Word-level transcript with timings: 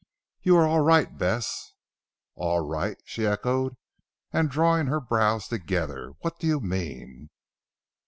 You 0.41 0.57
are 0.57 0.65
all 0.65 0.79
right 0.79 1.15
Bess." 1.15 1.73
"All 2.33 2.61
right!" 2.61 2.97
she 3.05 3.23
echoed 3.27 3.75
and 4.33 4.49
drawing 4.49 4.87
her 4.87 4.99
brows 4.99 5.47
together. 5.47 6.13
"What 6.21 6.39
do 6.39 6.47
you 6.47 6.59
mean?" 6.59 7.29